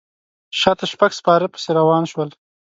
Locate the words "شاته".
0.59-0.85